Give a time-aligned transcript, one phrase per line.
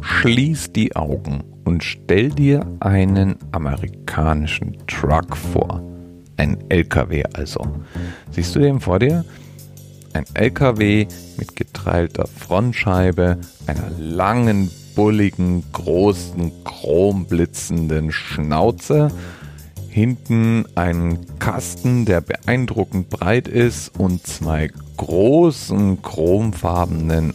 [0.00, 5.82] schließ die Augen und stell dir einen amerikanischen Truck vor.
[6.36, 7.66] Ein LKW also.
[8.30, 9.24] Siehst du den vor dir?
[10.12, 11.06] Ein LKW
[11.38, 19.10] mit geteilter Frontscheibe, einer langen, bulligen, großen, chromblitzenden Schnauze,
[19.88, 27.34] hinten einen Kasten, der beeindruckend breit ist und zwei großen chromfarbenen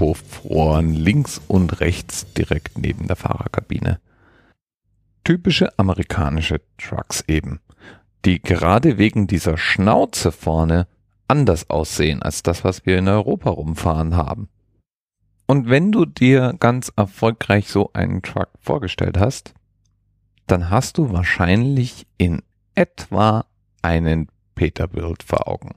[0.00, 4.00] Auspuffrohren links und rechts direkt neben der Fahrerkabine.
[5.24, 7.60] Typische amerikanische Trucks eben,
[8.24, 10.86] die gerade wegen dieser Schnauze vorne
[11.28, 14.48] anders aussehen als das, was wir in Europa rumfahren haben.
[15.46, 19.52] Und wenn du dir ganz erfolgreich so einen Truck vorgestellt hast,
[20.46, 22.42] dann hast du wahrscheinlich in
[22.74, 23.44] etwa
[23.82, 25.74] einen Peterbilt vor Augen.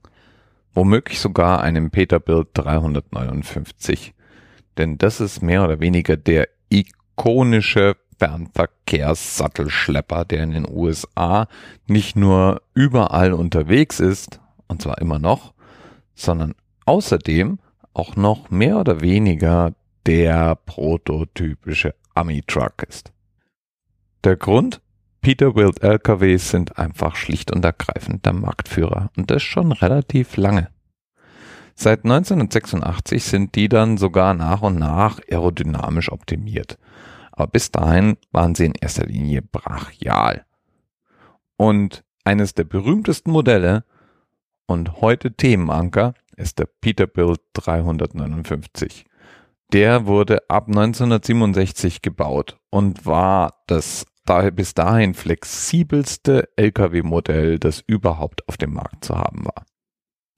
[0.74, 4.14] Womöglich sogar einen Peterbilt 359.
[4.78, 11.48] Denn das ist mehr oder weniger der ikonische Fernverkehrssattelschlepper, der in den USA
[11.88, 15.54] nicht nur überall unterwegs ist, und zwar immer noch,
[16.16, 17.60] sondern außerdem
[17.94, 19.74] auch noch mehr oder weniger
[20.06, 23.12] der prototypische Ami-Truck ist.
[24.24, 24.82] Der Grund?
[25.22, 30.68] Peterbilt LKWs sind einfach schlicht und ergreifend der Marktführer und das schon relativ lange.
[31.76, 36.78] Seit 1986 sind die dann sogar nach und nach aerodynamisch optimiert.
[37.32, 40.46] Aber bis dahin waren sie in erster Linie brachial.
[41.58, 43.86] Und eines der berühmtesten Modelle
[44.68, 49.06] und heute Themenanker ist der Peterbilt 359.
[49.72, 54.06] Der wurde ab 1967 gebaut und war das
[54.54, 59.66] bis dahin flexibelste Lkw-Modell, das überhaupt auf dem Markt zu haben war.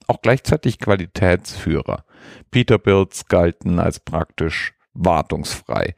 [0.06, 2.04] Auch gleichzeitig Qualitätsführer.
[2.50, 5.94] Peterbilts galten als praktisch wartungsfrei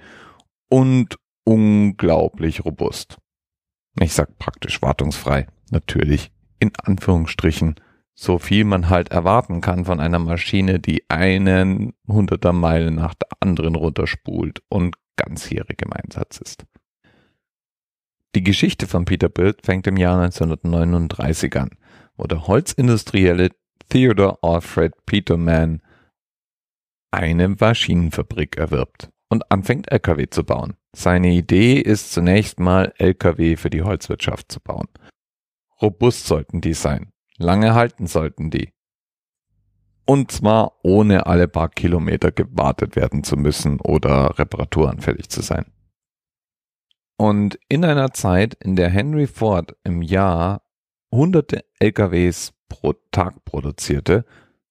[0.69, 3.19] und unglaublich robust.
[4.01, 7.77] Ich sag praktisch wartungsfrei, natürlich in Anführungsstrichen
[8.21, 13.29] so viel man halt erwarten kann von einer Maschine, die einen hunderter Meilen nach der
[13.39, 16.67] anderen runterspult und ganzjährig im Einsatz ist.
[18.35, 21.71] Die Geschichte von Peterbilt fängt im Jahr 1939 an,
[22.17, 23.51] wo der Holzindustrielle
[23.89, 25.83] Theodore Alfred Peterman
[27.11, 30.77] eine Maschinenfabrik erwirbt und anfängt LKW zu bauen.
[30.95, 34.89] Seine Idee ist zunächst mal LKW für die Holzwirtschaft zu bauen.
[35.81, 38.73] Robust sollten die sein, Lange halten sollten die.
[40.05, 45.67] Und zwar ohne alle paar Kilometer gewartet werden zu müssen oder reparaturanfällig zu sein.
[47.17, 50.63] Und in einer Zeit, in der Henry Ford im Jahr
[51.11, 54.25] hunderte LKWs pro Tag produzierte,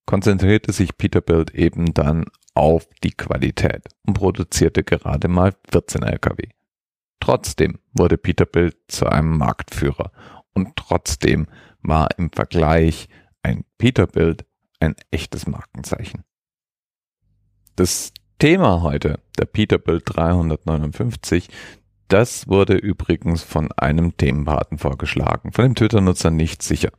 [0.06, 6.50] konzentrierte sich Peterbilt eben dann auf die Qualität und produzierte gerade mal 14 LKW.
[7.20, 10.12] Trotzdem wurde Peterbilt zu einem Marktführer
[10.54, 11.48] und trotzdem
[11.82, 13.10] war im Vergleich
[13.44, 14.46] ein Peterbilt
[14.80, 16.24] ein echtes Markenzeichen.
[17.76, 21.50] Das Thema heute, der Peterbilt 359,
[22.08, 26.92] das wurde übrigens von einem Themenpaten vorgeschlagen, von dem Twitter-Nutzer nicht sicher.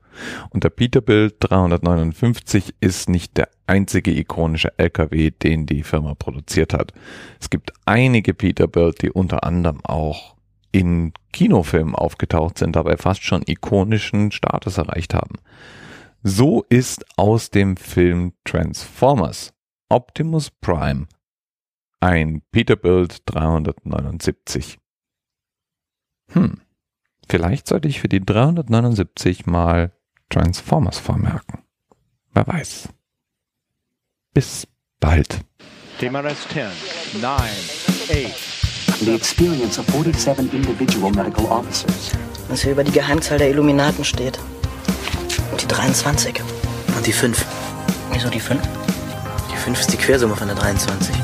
[0.50, 6.92] Und der Peterbilt 359 ist nicht der einzige ikonische LKW, den die Firma produziert hat.
[7.40, 10.36] Es gibt einige Peterbilt, die unter anderem auch
[10.72, 15.36] in Kinofilmen aufgetaucht sind, dabei fast schon ikonischen Status erreicht haben.
[16.22, 19.54] So ist aus dem Film Transformers
[19.88, 21.06] Optimus Prime
[22.00, 24.78] ein Peterbilt 379.
[26.32, 26.60] Hm,
[27.28, 29.92] vielleicht sollte ich für die 379 mal
[30.30, 31.60] Transformers vormerken.
[32.34, 32.88] Wer weiß.
[34.34, 34.66] Bis
[35.00, 35.40] bald.
[36.00, 36.66] DMRS 10,
[37.20, 37.40] 9,
[38.10, 42.12] 8, the experience of 47 individual medical officers.
[42.48, 44.38] Was hier über die Geheimzahl der Illuminaten steht.
[45.50, 46.40] Und die 23.
[46.96, 47.44] Und die 5.
[48.12, 48.60] Wieso die 5?
[49.50, 51.14] Die 5 ist die Quersumme von der 23.